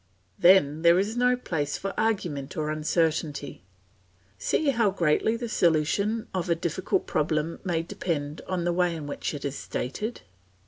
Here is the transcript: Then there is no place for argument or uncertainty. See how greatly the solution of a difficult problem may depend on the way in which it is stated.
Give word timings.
Then 0.39 0.81
there 0.81 0.97
is 0.97 1.15
no 1.15 1.35
place 1.37 1.77
for 1.77 1.93
argument 1.95 2.57
or 2.57 2.71
uncertainty. 2.71 3.61
See 4.39 4.69
how 4.71 4.89
greatly 4.89 5.37
the 5.37 5.47
solution 5.47 6.25
of 6.33 6.49
a 6.49 6.55
difficult 6.55 7.05
problem 7.05 7.59
may 7.63 7.83
depend 7.83 8.41
on 8.47 8.63
the 8.63 8.73
way 8.73 8.95
in 8.95 9.05
which 9.05 9.35
it 9.35 9.45
is 9.45 9.55
stated. 9.59 10.21